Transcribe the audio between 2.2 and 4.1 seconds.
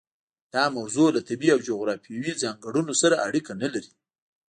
ځانګړنو سره اړیکه نه لري.